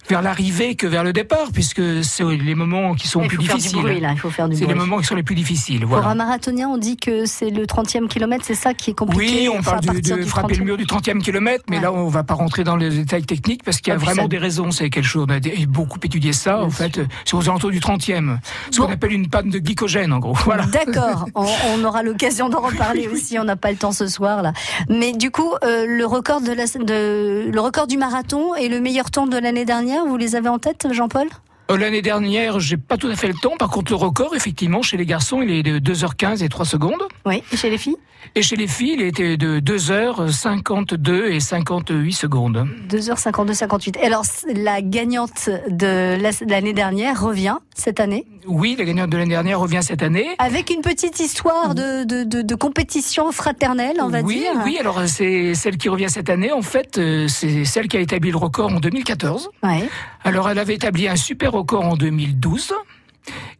vers 0.09 0.23
l'arrivée 0.23 0.75
que 0.75 0.87
vers 0.87 1.05
le 1.05 1.12
départ, 1.12 1.49
puisque 1.53 1.83
c'est 2.05 2.25
les 2.25 2.55
moments 2.55 2.95
qui 2.95 3.09
sont 3.09 3.23
Il 3.23 3.29
plus 3.29 3.38
difficiles. 3.38 3.81
bruit, 3.81 4.00
là, 4.00 4.11
il 4.12 4.19
faut 4.19 4.31
faire 4.31 4.49
du 4.49 4.57
C'est 4.57 4.67
les 4.67 4.75
moments 4.75 4.99
qui 4.99 5.05
sont 5.05 5.15
les 5.15 5.23
plus 5.23 5.35
difficiles. 5.35 5.81
Pour 5.81 5.91
Voilà. 5.91 6.09
un 6.09 6.15
marathonien, 6.15 6.69
on 6.69 6.79
dit 6.79 6.97
que 6.97 7.27
c'est 7.27 7.50
le 7.50 7.67
30e 7.67 8.09
kilomètre, 8.09 8.45
c'est 8.47 8.55
ça 8.55 8.75
qui 8.75 8.91
est 8.91 8.95
compliqué 8.95 9.49
Oui, 9.49 9.49
on 9.57 9.62
parle 9.62 9.81
de, 9.81 10.23
frapper 10.25 10.55
30e. 10.55 10.59
le 10.61 10.65
mur 10.65 10.77
du 10.77 10.87
30e 10.87 11.21
kilomètre, 11.23 11.65
mais 11.69 11.77
Ouais. 11.77 11.83
là, 11.83 11.93
on 11.93 12.09
va 12.09 12.23
pas 12.25 12.35
rentrer 12.35 12.65
dans 12.65 12.77
les 12.77 12.91
détails 12.91 13.25
techniques 13.25 13.62
parce 13.65 13.79
qu'il 13.79 13.88
y 13.88 13.93
a 13.93 13.95
Ah, 14.00 14.05
vraiment 14.05 14.23
ça- 14.23 14.29
des 14.29 14.38
raisons. 14.38 14.71
C'est 14.71 14.88
quelque 14.91 15.05
chose, 15.07 15.27
on 15.29 15.33
a 15.33 15.38
beaucoup 15.69 15.99
étudié 16.03 16.33
ça, 16.33 16.57
Bien 16.57 16.65
en 16.67 16.71
fait, 16.71 17.00
c'est 17.25 17.35
aux 17.35 17.43
alentours 17.49 17.71
du 17.71 17.81
30e. 17.81 18.41
Ce 18.71 18.81
qu'on 18.81 18.87
Bon. 18.87 18.93
appelle 18.93 19.12
une 19.12 19.29
panne 19.29 19.50
de 19.50 19.59
glycogène, 19.59 20.12
en 20.12 20.19
gros. 20.19 20.35
Voilà. 20.45 20.65
D'accord, 20.67 21.27
on, 21.35 21.47
on 21.77 21.85
aura 21.85 22.03
l'occasion 22.03 22.49
d'en 22.49 22.61
reparler 22.61 23.09
aussi. 23.09 23.38
On 23.38 23.45
n'a 23.45 23.57
pas 23.57 23.71
le 23.71 23.77
temps 23.77 23.93
ce 23.93 24.07
soir 24.07 24.43
là. 24.43 24.53
Mais 24.88 25.12
du 25.12 25.31
coup, 25.31 25.53
euh, 25.65 25.85
le 25.87 26.07
record 26.07 26.41
de 26.41 26.53
la, 26.53 26.65
de, 26.67 27.50
le 27.53 27.61
record 27.61 27.87
du 27.87 27.99
marathon 27.99 28.55
et 28.55 28.69
le 28.69 28.81
meilleur 28.81 29.11
temps 29.11 29.27
de 29.27 29.37
l'année 29.37 29.65
dernière, 29.65 29.98
vous 30.07 30.17
les 30.17 30.37
avez 30.37 30.49
en 30.49 30.59
tête, 30.59 30.88
Jean-Paul? 30.93 31.26
Euh, 31.71 31.76
L'année 31.76 32.02
dernière, 32.02 32.61
j'ai 32.61 32.76
pas 32.76 32.97
tout 32.97 33.09
à 33.09 33.17
fait 33.17 33.28
le 33.28 33.35
temps. 33.35 33.57
Par 33.59 33.69
contre, 33.71 33.93
le 33.93 33.97
record, 33.97 34.35
effectivement, 34.35 34.83
chez 34.83 34.97
les 34.97 35.07
garçons, 35.07 35.43
il 35.43 35.50
est 35.50 35.62
de 35.62 35.78
2h15 35.78 36.43
et 36.43 36.49
3 36.49 36.64
secondes. 36.64 37.02
Oui. 37.26 37.43
Et 37.52 37.57
chez 37.57 37.69
les 37.71 37.78
filles? 37.78 37.97
Et 38.34 38.42
chez 38.42 38.56
les 38.56 38.66
filles, 38.66 38.94
il 38.98 39.02
était 39.02 39.37
de 39.37 39.58
2h52 39.60 41.30
et 41.32 41.40
58 41.40 42.12
secondes. 42.12 42.66
2h52, 42.88 43.54
58. 43.54 43.96
Et 43.96 44.06
alors, 44.06 44.25
la 44.54 44.82
gagnante 44.82 45.48
de 45.68 46.20
la- 46.20 46.32
de 46.32 46.50
l'année 46.50 46.72
dernière 46.72 47.20
revient 47.22 47.56
cette 47.75 48.00
année? 48.00 48.26
Oui, 48.46 48.76
la 48.78 48.84
gagnante 48.84 49.10
de 49.10 49.16
l'année 49.16 49.30
dernière 49.30 49.60
revient 49.60 49.80
cette 49.82 50.02
année. 50.02 50.26
avec 50.38 50.70
une 50.70 50.80
petite 50.82 51.20
histoire 51.20 51.75
de, 51.75 52.04
de, 52.04 52.25
de, 52.25 52.42
de 52.42 52.54
compétition 52.54 53.30
fraternelle, 53.32 53.96
on 54.00 54.08
va 54.08 54.20
oui, 54.20 54.37
dire. 54.40 54.52
oui, 54.64 54.78
alors 54.78 55.00
c'est 55.06 55.54
celle 55.54 55.76
qui 55.76 55.88
revient 55.88 56.08
cette 56.10 56.30
année. 56.30 56.52
En 56.52 56.62
fait, 56.62 56.98
euh, 56.98 57.28
c'est 57.28 57.64
celle 57.64 57.88
qui 57.88 57.96
a 57.96 58.00
établi 58.00 58.30
le 58.30 58.37
record 58.37 58.72
en 58.72 58.80
2014. 58.80 59.48
Ouais. 59.62 59.84
Alors, 60.25 60.48
elle 60.50 60.58
avait 60.58 60.75
établi 60.75 61.08
un 61.08 61.16
super 61.16 61.52
record 61.52 61.84
en 61.84 61.96
2012. 61.96 62.72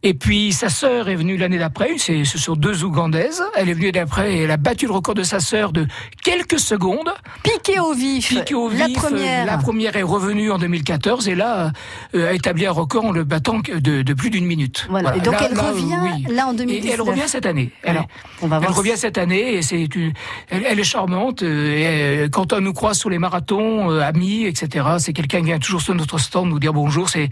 Et 0.03 0.13
puis 0.13 0.53
sa 0.53 0.69
sœur 0.69 1.09
est 1.09 1.15
venue 1.15 1.35
l'année 1.35 1.57
d'après, 1.57 1.89
c'est 1.97 2.23
ce 2.23 2.37
sont 2.37 2.53
deux 2.55 2.83
Ougandaises. 2.85 3.43
Elle 3.55 3.69
est 3.69 3.73
venue 3.73 3.91
d'après 3.91 4.33
et 4.33 4.39
elle 4.43 4.51
a 4.51 4.57
battu 4.57 4.85
le 4.85 4.93
record 4.93 5.13
de 5.15 5.23
sa 5.23 5.39
sœur 5.41 5.73
de 5.73 5.87
quelques 6.23 6.59
secondes. 6.59 7.09
Piqué 7.43 7.79
au 7.79 7.93
vif. 7.93 8.29
Piquée 8.29 8.55
au 8.55 8.69
la 8.69 8.87
vif, 8.87 8.97
première. 8.97 9.45
La 9.45 9.57
première 9.57 9.95
est 9.97 10.03
revenue 10.03 10.51
en 10.51 10.57
2014 10.57 11.27
et 11.27 11.35
là 11.35 11.71
euh, 12.15 12.29
a 12.29 12.33
établi 12.33 12.65
un 12.65 12.71
record 12.71 13.05
en 13.05 13.11
le 13.11 13.23
battant 13.25 13.59
de, 13.59 14.01
de 14.01 14.13
plus 14.13 14.29
d'une 14.29 14.45
minute. 14.45 14.87
Voilà. 14.89 15.15
Et 15.17 15.19
donc 15.19 15.33
Là- 15.33 15.47
elle 15.51 15.57
là, 15.57 15.63
revient 15.71 15.95
oui. 16.27 16.33
là 16.33 16.47
en 16.47 16.53
Et 16.53 16.57
2019. 16.57 16.93
elle 16.93 17.01
revient 17.01 17.27
cette 17.27 17.45
année. 17.45 17.71
Elle, 17.83 18.01
on 18.41 18.47
va 18.47 18.57
elle 18.57 18.63
voir. 18.63 18.75
revient 18.75 18.95
cette 18.95 19.17
année 19.17 19.55
et 19.55 19.61
c'est 19.61 19.93
une, 19.95 20.13
elle, 20.49 20.63
elle 20.65 20.79
est 20.79 20.83
charmante. 20.83 21.43
euh, 21.43 21.75
et, 21.77 21.85
euh, 22.25 22.29
quand 22.29 22.53
on 22.53 22.61
nous 22.61 22.73
croise 22.73 22.97
sur 22.97 23.09
les 23.09 23.19
marathons, 23.19 23.91
euh, 23.91 23.99
amis, 24.01 24.45
etc. 24.45 24.85
C'est 24.99 25.11
quelqu'un 25.13 25.39
qui 25.39 25.45
vient 25.47 25.59
toujours 25.59 25.81
sur 25.81 25.93
notre 25.95 26.17
stand 26.19 26.49
nous 26.49 26.59
dire 26.59 26.73
bonjour. 26.73 27.09
C'est, 27.09 27.29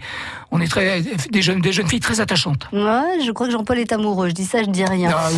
on 0.50 0.60
est 0.60 0.66
très 0.68 1.02
des 1.30 1.40
jeunes, 1.42 1.60
des 1.60 1.72
jeunes 1.72 1.88
filles 1.88 2.00
très 2.00 2.20
Ouais, 2.72 3.20
je 3.24 3.30
crois 3.32 3.46
que 3.46 3.52
Jean-Paul 3.52 3.78
est 3.78 3.92
amoureux. 3.92 4.28
Je 4.28 4.34
dis 4.34 4.44
ça, 4.44 4.62
je 4.62 4.68
dis 4.70 4.84
rien. 4.84 5.10
Ah, 5.14 5.28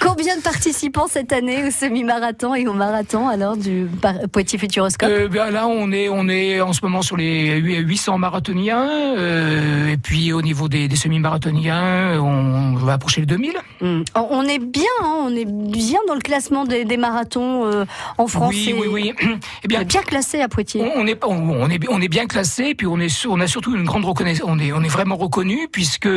Combien 0.00 0.36
de 0.36 0.42
participants 0.42 1.06
cette 1.08 1.32
année 1.32 1.64
au 1.66 1.70
semi-marathon 1.70 2.54
et 2.54 2.66
au 2.66 2.72
marathon 2.72 3.28
alors 3.28 3.56
du 3.56 3.86
Poitiers 4.32 4.58
Futuroscope 4.58 5.08
Euh, 5.10 5.28
ben 5.28 5.50
là, 5.50 5.66
on 5.66 5.92
est, 5.92 6.08
on 6.08 6.28
est 6.28 6.60
en 6.60 6.72
ce 6.72 6.80
moment 6.84 7.02
sur 7.02 7.16
les 7.16 7.56
800 7.58 8.18
marathoniens. 8.18 8.88
euh, 9.16 9.92
et 9.92 9.96
puis 9.96 10.32
au 10.32 10.42
niveau 10.42 10.68
des, 10.68 10.88
des 10.88 10.96
semi-marathoniens, 10.96 12.20
on 12.20 12.74
va 12.74 12.94
approcher 12.94 13.20
les 13.22 13.26
2000. 13.26 13.52
Hmm. 13.80 14.02
On 14.14 14.28
on 14.38 14.42
est 14.44 14.58
bien, 14.58 14.84
hein, 15.02 15.16
on 15.24 15.34
est 15.34 15.44
bien 15.46 15.98
dans 16.06 16.14
le 16.14 16.20
classement 16.20 16.64
des, 16.64 16.84
des 16.84 16.96
marathons 16.96 17.64
euh, 17.66 17.84
en 18.18 18.26
France. 18.26 18.50
Oui, 18.54 18.68
et- 18.70 18.74
oui, 18.74 18.86
oui. 18.90 19.12
Eh 19.62 19.64
On 19.64 19.68
bien, 19.68 19.80
est 19.80 19.84
bien 19.84 20.02
classé 20.02 20.40
à 20.40 20.48
Poitiers. 20.48 20.82
On 20.96 21.00
on 21.02 21.06
est, 21.06 21.24
on, 21.24 21.34
on 21.62 21.68
est, 21.70 21.80
on 21.88 22.00
est 22.00 22.08
bien 22.08 22.26
classé, 22.26 22.74
puis 22.74 22.86
on 22.86 22.98
est, 23.00 23.26
on 23.26 23.40
a 23.40 23.46
surtout 23.46 23.74
une 23.74 23.84
grande 23.84 24.04
reconnaissance. 24.04 24.44
On 24.48 24.58
est, 24.58 24.72
on 24.72 24.82
est 24.82 24.88
vraiment 24.88 25.16
reconnu 25.16 25.68
puisque 25.70 26.08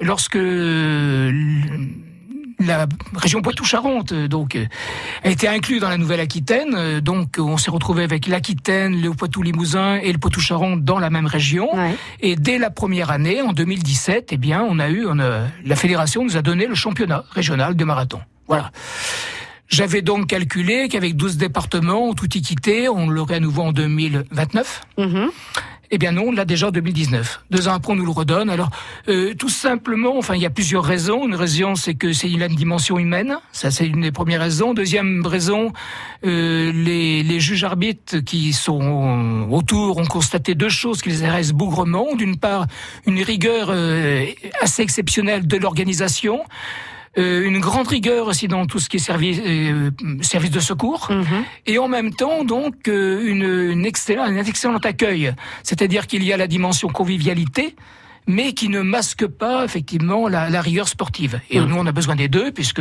lorsque 0.00 0.36
l- 0.36 1.88
la 2.62 2.86
région 3.14 3.40
Poitou-Charentes 3.40 4.12
donc 4.12 4.54
euh, 4.54 4.66
a 5.24 5.30
été 5.30 5.48
inclue 5.48 5.78
dans 5.80 5.88
la 5.88 5.96
Nouvelle-Aquitaine, 5.96 6.74
euh, 6.76 7.00
donc 7.00 7.36
on 7.38 7.56
s'est 7.56 7.70
retrouvé 7.70 8.02
avec 8.04 8.26
l'Aquitaine, 8.26 9.00
le 9.00 9.10
Poitou-Limousin 9.12 9.96
et 9.96 10.12
le 10.12 10.18
Poitou-Charentes 10.18 10.84
dans 10.84 10.98
la 10.98 11.08
même 11.08 11.26
région. 11.26 11.74
Ouais. 11.74 11.94
Et 12.20 12.36
dès 12.36 12.58
la 12.58 12.68
première 12.70 13.10
année, 13.10 13.40
en 13.40 13.52
2017, 13.54 14.28
eh 14.32 14.36
bien, 14.36 14.62
on 14.68 14.78
a 14.78 14.90
eu, 14.90 15.06
on 15.08 15.18
a- 15.20 15.44
la 15.64 15.76
fédération 15.76 16.22
nous 16.22 16.36
a 16.36 16.42
donné 16.42 16.66
le 16.66 16.74
championnat 16.74 17.24
régional 17.30 17.76
de 17.76 17.84
marathon. 17.84 18.20
Voilà. 18.46 18.70
J'avais 19.68 20.02
donc 20.02 20.26
calculé 20.26 20.88
qu'avec 20.88 21.14
12 21.16 21.36
départements, 21.36 22.12
tout 22.12 22.26
y 22.36 22.42
quitté, 22.42 22.88
on 22.88 23.08
l'aurait 23.08 23.36
à 23.36 23.40
nouveau 23.40 23.62
en 23.62 23.72
2029. 23.72 24.82
Mhm. 24.98 25.30
Eh 25.92 25.98
bien 25.98 26.12
non, 26.12 26.26
on 26.28 26.32
l'a 26.32 26.44
déjà 26.44 26.68
en 26.68 26.70
2019. 26.70 27.42
Deux 27.50 27.66
ans 27.66 27.72
après, 27.72 27.92
on 27.92 27.96
nous 27.96 28.04
le 28.04 28.12
redonne. 28.12 28.48
Alors, 28.48 28.70
euh, 29.08 29.34
tout 29.34 29.48
simplement, 29.48 30.16
enfin, 30.16 30.36
il 30.36 30.40
y 30.40 30.46
a 30.46 30.50
plusieurs 30.50 30.84
raisons. 30.84 31.26
Une 31.26 31.34
raison, 31.34 31.74
c'est 31.74 31.94
que 31.94 32.12
c'est 32.12 32.30
une 32.30 32.46
dimension 32.46 32.96
humaine. 32.96 33.36
Ça, 33.50 33.72
c'est 33.72 33.88
une 33.88 34.02
des 34.02 34.12
premières 34.12 34.40
raisons. 34.40 34.72
Deuxième 34.72 35.26
raison, 35.26 35.72
euh, 36.24 36.70
les, 36.72 37.24
les 37.24 37.40
juges 37.40 37.64
arbitres 37.64 38.18
qui 38.18 38.52
sont 38.52 39.48
autour 39.50 39.98
ont 39.98 40.06
constaté 40.06 40.54
deux 40.54 40.68
choses 40.68 41.02
qui 41.02 41.08
les 41.08 41.24
intéressent 41.24 41.54
bougrement. 41.54 42.14
D'une 42.14 42.36
part, 42.36 42.66
une 43.06 43.20
rigueur 43.22 43.68
euh, 43.70 44.26
assez 44.60 44.82
exceptionnelle 44.82 45.48
de 45.48 45.56
l'organisation. 45.56 46.44
Euh, 47.18 47.44
une 47.44 47.58
grande 47.58 47.88
rigueur 47.88 48.28
aussi 48.28 48.46
dans 48.46 48.66
tout 48.66 48.78
ce 48.78 48.88
qui 48.88 48.98
est 48.98 49.00
service, 49.00 49.40
euh, 49.44 49.90
service 50.22 50.52
de 50.52 50.60
secours 50.60 51.08
Mhm. 51.10 51.44
et 51.66 51.76
en 51.78 51.88
même 51.88 52.14
temps 52.14 52.44
donc 52.44 52.86
euh, 52.86 53.26
une, 53.26 53.42
une 53.72 53.84
excellent, 53.84 54.22
un 54.22 54.36
excellent 54.36 54.76
accueil. 54.78 55.34
C'est-à-dire 55.64 56.06
qu'il 56.06 56.22
y 56.22 56.32
a 56.32 56.36
la 56.36 56.46
dimension 56.46 56.86
convivialité, 56.88 57.74
mais 58.28 58.52
qui 58.52 58.68
ne 58.68 58.80
masque 58.80 59.26
pas 59.26 59.64
effectivement 59.64 60.28
la, 60.28 60.50
la 60.50 60.60
rigueur 60.60 60.86
sportive. 60.86 61.40
Et 61.50 61.58
nous, 61.58 61.74
on 61.76 61.84
a 61.86 61.90
besoin 61.90 62.14
des 62.14 62.28
deux, 62.28 62.52
puisque 62.52 62.78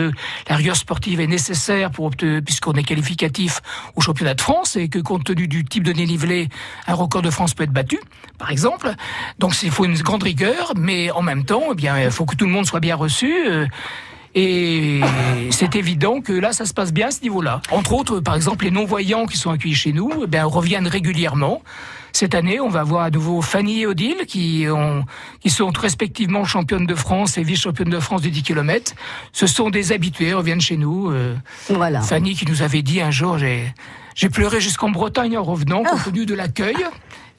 la 0.48 0.56
rigueur 0.56 0.76
sportive 0.76 1.20
est 1.22 1.28
nécessaire 1.28 1.90
pour 1.90 2.12
puisqu'on 2.12 2.74
est 2.74 2.84
qualificatif 2.84 3.62
au 3.96 4.02
championnat 4.02 4.36
de 4.36 4.42
France 4.42 4.76
et 4.76 4.90
que 4.90 5.00
compte 5.00 5.24
tenu 5.24 5.48
du 5.48 5.66
type 5.66 5.82
de 5.84 5.92
dénivelé, 5.92 6.50
un 6.86 6.94
record 6.94 7.24
de 7.24 7.32
France 7.32 7.56
peut 7.56 7.64
être 7.64 7.72
battu, 7.74 7.98
par 8.38 8.52
exemple. 8.52 8.94
Donc 9.40 9.56
il 9.64 9.72
faut 9.72 9.86
une 9.86 9.98
grande 9.98 10.22
rigueur, 10.22 10.74
mais 10.78 11.10
en 11.10 11.24
même 11.24 11.46
temps, 11.46 11.64
eh 11.72 11.76
bien, 11.76 12.00
il 12.00 12.12
faut 12.12 12.26
que 12.26 12.36
tout 12.36 12.46
le 12.46 12.52
monde 12.52 12.68
soit 12.68 12.82
bien 12.82 12.96
reçu. 12.96 13.34
euh, 13.48 13.66
et 14.36 15.02
c'est 15.52 15.76
évident 15.76 16.22
que 16.22 16.34
là, 16.34 16.54
ça 16.54 16.66
se 16.66 16.74
passe 16.74 16.94
bien 16.94 17.08
à 17.08 17.12
ce 17.12 17.22
niveau-là. 17.22 17.62
Entre 17.72 17.94
autres, 17.94 18.20
par 18.20 18.36
exemple, 18.36 18.66
les 18.66 18.72
non-voyants 18.72 19.26
qui 19.26 19.38
sont 19.38 19.50
accueillis 19.52 19.76
chez 19.76 19.92
nous 19.94 20.12
eh 20.24 20.28
bien, 20.28 20.46
reviennent 20.46 20.88
régulièrement. 20.88 21.62
Cette 22.12 22.34
année, 22.34 22.60
on 22.60 22.70
va 22.70 22.84
voir 22.84 23.04
à 23.04 23.10
nouveau 23.12 23.42
Fanny 23.42 23.82
et 23.82 23.86
Odile 23.88 24.26
qui, 24.28 24.66
ont, 24.70 25.06
qui 25.42 25.50
sont 25.50 25.70
respectivement 25.70 26.44
championnes 26.44 26.88
de 26.88 26.96
France 26.96 27.38
et 27.38 27.44
vice-championnes 27.44 27.90
de 27.90 28.00
France 28.00 28.22
du 28.22 28.32
10 28.32 28.42
km. 28.44 28.94
Ce 29.32 29.46
sont 29.48 29.70
des 29.70 29.92
habitués, 29.92 30.34
reviennent 30.34 30.62
chez 30.62 30.78
nous. 30.78 31.12
euh, 31.12 31.36
Voilà. 31.70 32.02
Fanny 32.02 32.34
qui 32.36 32.46
nous 32.48 32.62
avait 32.64 32.82
dit 32.82 33.00
un 33.02 33.12
jour, 33.12 33.38
j'ai, 33.38 33.64
j'ai 34.16 34.30
pleuré 34.30 34.60
jusqu'en 34.60 34.90
Bretagne 34.90 35.38
en 35.38 35.44
revenant, 35.44 35.84
compte 35.84 36.04
tenu 36.04 36.26
de 36.26 36.34
l'accueil. 36.34 36.78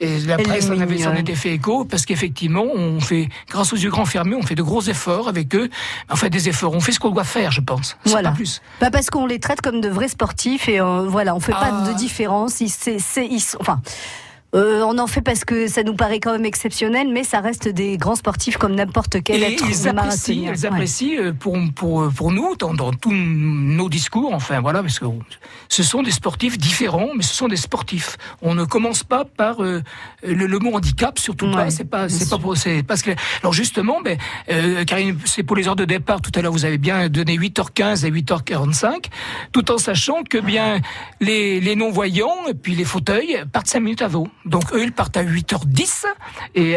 Et 0.03 0.19
la 0.21 0.37
Elle 0.39 0.45
presse 0.45 0.71
en 0.71 0.79
avait, 0.81 0.97
s'en 0.99 1.15
était 1.15 1.35
fait 1.35 1.53
écho, 1.53 1.85
parce 1.85 2.07
qu'effectivement, 2.07 2.65
on 2.75 3.01
fait, 3.01 3.29
grâce 3.51 3.73
aux 3.75 3.77
yeux 3.77 3.91
grands 3.91 4.07
fermés, 4.07 4.35
on 4.35 4.43
fait 4.43 4.55
de 4.55 4.63
gros 4.63 4.81
efforts 4.81 5.29
avec 5.29 5.55
eux. 5.55 5.69
On 6.11 6.17
fait 6.17 6.31
des 6.31 6.49
efforts, 6.49 6.73
on 6.73 6.81
fait 6.81 6.93
ce 6.93 6.99
qu'on 6.99 7.11
doit 7.11 7.25
faire, 7.25 7.51
je 7.53 7.61
pense. 7.61 7.99
Voilà. 8.07 8.31
pas 8.31 8.37
plus. 8.37 8.63
Bah 8.81 8.91
parce 8.91 9.11
qu'on 9.11 9.27
les 9.27 9.39
traite 9.39 9.61
comme 9.61 9.83
de 9.83 9.91
vrais 9.91 10.09
sportifs 10.09 10.69
et 10.71 10.81
euh, 10.81 11.07
voilà, 11.07 11.35
on 11.35 11.41
fait 11.41 11.53
pas 11.53 11.83
Ah. 11.85 11.89
de 11.91 11.97
différence. 11.99 12.61
Ils, 12.63 12.71
c'est, 12.71 12.99
c'est- 12.99 13.27
ils 13.27 13.41
sont- 13.41 13.59
enfin, 13.61 13.81
euh, 14.55 14.83
on 14.83 14.99
en 14.99 15.07
fait 15.07 15.21
parce 15.21 15.45
que 15.45 15.67
ça 15.67 15.83
nous 15.83 15.95
paraît 15.95 16.21
quand 16.21 16.33
même 16.33 16.45
exceptionnel, 16.45 17.09
mais 17.13 17.25
ça 17.25 17.41
reste 17.41 17.69
des 17.69 17.97
grands 17.97 18.17
sportifs 18.17 18.57
comme 18.57 18.75
n'importe 18.75 19.23
quel 19.23 19.43
Et 19.43 19.55
être 19.55 19.65
ils 19.69 19.89
apprécient, 19.89 20.53
ils 20.53 20.67
apprécient 20.67 21.21
euh, 21.21 21.33
pour, 21.33 21.57
pour, 21.75 22.09
pour 22.11 22.33
nous, 22.33 22.57
dans, 22.57 22.75
dans 22.75 22.93
tous 22.93 23.13
nos 23.13 23.89
discours, 23.89 24.33
enfin 24.35 24.61
voilà, 24.61 24.83
parce 24.83 24.99
que 24.99 25.07
ce 25.69 25.83
sont 25.83 26.03
des 26.03 26.11
sportifs 26.11 26.59
différents, 26.59 27.11
mais 27.17 27.23
ce 27.23 27.35
sont 27.35 27.49
des 27.49 27.57
sportifs. 27.57 28.17
On 28.43 28.55
ne 28.55 28.65
commence 28.65 29.05
pas 29.05 29.25
par 29.25 29.63
euh, 29.63 29.83
le, 30.23 30.47
le 30.47 30.59
mot 30.59 30.75
handicap, 30.75 31.19
surtout 31.19 31.47
Ouais, 31.47 31.55
pas. 31.55 31.71
C'est 31.71 31.85
pas, 31.85 32.09
c'est 32.09 32.29
pas 32.29 32.39
pour, 32.39 32.57
c'est 32.57 32.83
parce 32.83 33.03
que. 33.03 33.11
Alors 33.43 33.53
justement, 33.53 34.01
ben, 34.01 34.19
euh, 34.51 34.85
Karine, 34.85 35.19
c'est 35.25 35.43
pour 35.43 35.57
les 35.57 35.69
heures 35.69 35.77
de 35.77 35.85
départ. 35.85 36.21
Tout 36.21 36.33
à 36.35 36.43
l'heure, 36.43 36.53
vous 36.53 36.65
avez 36.65 36.79
bien 36.79 37.09
donné 37.09 37.37
8h15 37.37 38.07
et 38.07 38.11
8h45, 38.11 39.07
tout 39.53 39.71
en 39.71 39.79
sachant 39.79 40.23
que 40.23 40.39
bien 40.39 40.81
les, 41.21 41.61
les 41.61 41.77
non 41.77 41.91
voyants 41.91 42.47
et 42.49 42.55
puis 42.55 42.75
les 42.75 42.85
fauteuils 42.85 43.43
partent 43.53 43.69
5 43.69 43.81
minutes 43.81 44.03
avant. 44.03 44.27
Donc 44.47 44.73
eux, 44.73 44.83
ils 44.83 44.93
partent 44.93 45.17
à 45.17 45.25
8h10 45.25 46.07
et, 46.55 46.77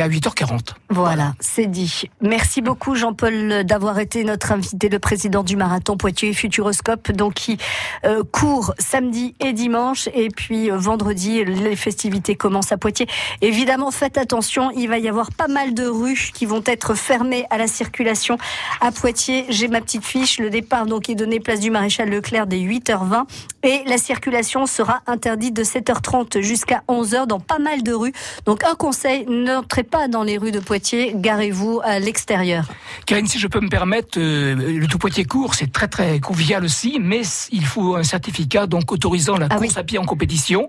à 0.00 0.08
8h40. 0.08 0.74
Voilà, 0.88 1.34
c'est 1.40 1.66
dit. 1.66 2.04
Merci 2.20 2.62
beaucoup 2.62 2.94
Jean-Paul 2.94 3.64
d'avoir 3.64 3.98
été 3.98 4.22
notre 4.22 4.52
invité, 4.52 4.88
le 4.88 4.98
président 4.98 5.42
du 5.42 5.56
marathon 5.56 5.96
Poitiers 5.96 6.32
Futuroscope, 6.32 7.10
donc 7.10 7.34
qui 7.34 7.58
euh, 8.04 8.22
court 8.30 8.72
samedi 8.78 9.34
et 9.40 9.52
dimanche, 9.52 10.08
et 10.14 10.28
puis 10.28 10.70
euh, 10.70 10.76
vendredi 10.76 11.44
les 11.44 11.76
festivités 11.76 12.36
commencent 12.36 12.72
à 12.72 12.76
Poitiers. 12.76 13.08
Évidemment, 13.40 13.90
faites 13.90 14.16
attention, 14.16 14.70
il 14.70 14.88
va 14.88 14.98
y 14.98 15.08
avoir 15.08 15.32
pas 15.32 15.48
mal 15.48 15.74
de 15.74 15.86
rues 15.86 16.30
qui 16.32 16.46
vont 16.46 16.62
être 16.66 16.94
fermées 16.94 17.46
à 17.50 17.58
la 17.58 17.66
circulation 17.66 18.38
à 18.80 18.92
Poitiers. 18.92 19.46
J'ai 19.48 19.68
ma 19.68 19.80
petite 19.80 20.04
fiche, 20.04 20.38
le 20.38 20.50
départ 20.50 20.86
donc 20.86 21.08
est 21.08 21.14
donné 21.14 21.40
place 21.40 21.60
du 21.60 21.70
Maréchal 21.70 22.10
Leclerc 22.10 22.46
dès 22.46 22.58
8h20 22.58 23.24
et 23.62 23.82
la 23.86 23.98
circulation 23.98 24.66
sera 24.66 25.00
interdite 25.06 25.54
de 25.54 25.64
7h30 25.64 26.40
jusqu'à 26.40 26.59
jusqu'à 26.60 26.82
11h 26.88 27.26
dans 27.26 27.40
pas 27.40 27.58
mal 27.58 27.82
de 27.82 27.92
rues. 27.94 28.12
Donc 28.44 28.64
un 28.64 28.74
conseil, 28.74 29.24
n'entrez 29.26 29.82
pas 29.82 30.08
dans 30.08 30.22
les 30.22 30.36
rues 30.36 30.52
de 30.52 30.60
Poitiers, 30.60 31.12
garez-vous 31.14 31.80
à 31.82 31.98
l'extérieur. 31.98 32.66
Karine, 33.06 33.26
si 33.26 33.38
je 33.38 33.46
peux 33.46 33.60
me 33.60 33.70
permettre, 33.70 34.18
euh, 34.18 34.54
le 34.78 34.86
tout 34.86 34.98
Poitiers 34.98 35.24
court, 35.24 35.54
c'est 35.54 35.72
très 35.72 35.88
très 35.88 36.20
convivial 36.20 36.62
aussi, 36.62 36.98
mais 37.00 37.22
il 37.50 37.64
faut 37.64 37.96
un 37.96 38.02
certificat 38.02 38.66
donc 38.66 38.92
autorisant 38.92 39.38
la 39.38 39.46
Ah 39.48 39.56
course 39.56 39.72
oui. 39.74 39.78
à 39.80 39.84
pied 39.84 39.98
en 39.98 40.04
compétition. 40.04 40.68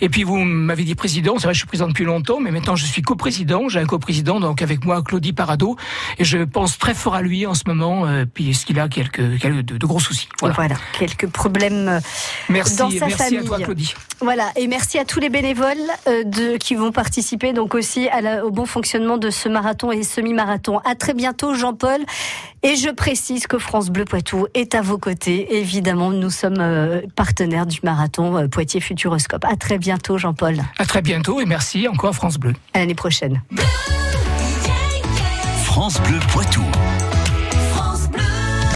Et 0.00 0.08
puis 0.08 0.22
vous 0.24 0.36
m'avez 0.38 0.84
dit 0.84 0.94
président, 0.94 1.34
c'est 1.36 1.44
vrai, 1.44 1.52
je 1.54 1.58
suis 1.58 1.66
président 1.66 1.88
depuis 1.88 2.04
longtemps, 2.06 2.40
mais 2.40 2.50
maintenant 2.50 2.76
je 2.76 2.86
suis 2.86 3.02
coprésident. 3.02 3.68
J'ai 3.68 3.80
un 3.80 3.84
coprésident 3.86 4.40
donc 4.40 4.62
avec 4.62 4.84
moi, 4.86 5.02
Claudie 5.02 5.34
Parado, 5.34 5.76
et 6.18 6.24
je 6.24 6.38
pense 6.38 6.78
très 6.78 6.94
fort 6.94 7.14
à 7.14 7.20
lui 7.20 7.44
en 7.44 7.52
ce 7.54 7.64
moment, 7.66 8.06
euh, 8.06 8.24
puisqu'il 8.24 8.80
a 8.80 8.88
quelques, 8.88 9.38
quelques 9.38 9.62
de, 9.66 9.76
de 9.76 9.86
gros 9.86 10.00
soucis. 10.00 10.28
Voilà. 10.40 10.54
Voilà, 10.54 10.76
quelques 10.98 11.26
problèmes 11.26 11.88
euh, 11.88 12.00
Merci, 12.48 12.76
dans 12.76 12.90
sa 12.90 13.06
merci 13.06 13.22
à 13.22 13.24
famille. 13.26 13.44
toi, 13.44 13.58
Claudie. 13.60 13.94
Voilà, 14.20 14.50
et 14.56 14.66
merci 14.66 14.98
à 14.98 15.04
tous 15.04 15.20
les 15.20 15.25
bénévoles 15.28 15.76
euh, 16.08 16.24
de, 16.24 16.56
qui 16.56 16.74
vont 16.74 16.92
participer 16.92 17.52
donc 17.52 17.74
aussi 17.74 18.08
à 18.08 18.20
la- 18.20 18.44
au 18.46 18.50
bon 18.50 18.66
fonctionnement 18.66 19.18
de 19.18 19.30
ce 19.30 19.48
marathon 19.48 19.90
et 19.92 20.02
semi-marathon. 20.02 20.78
À 20.84 20.94
très 20.94 21.14
bientôt, 21.14 21.54
Jean-Paul. 21.54 22.00
Et 22.62 22.76
je 22.76 22.90
précise 22.90 23.46
que 23.46 23.58
France 23.58 23.90
Bleu 23.90 24.04
Poitou 24.04 24.46
est 24.54 24.74
à 24.74 24.82
vos 24.82 24.98
côtés. 24.98 25.56
Évidemment, 25.58 26.10
nous 26.10 26.30
sommes 26.30 26.58
euh, 26.60 27.00
partenaires 27.14 27.66
du 27.66 27.78
marathon 27.82 28.36
euh, 28.36 28.48
Poitiers 28.48 28.80
Futuroscope. 28.80 29.44
À 29.44 29.56
très 29.56 29.78
bientôt, 29.78 30.18
Jean-Paul. 30.18 30.56
À 30.78 30.84
très 30.86 31.02
bientôt 31.02 31.40
et 31.40 31.44
merci 31.44 31.86
encore 31.88 32.14
France 32.14 32.38
Bleu. 32.38 32.54
À 32.74 32.80
l'année 32.80 32.94
prochaine. 32.94 33.42
France 35.64 36.00
Bleu 36.00 36.18
Poitou. 36.32 36.62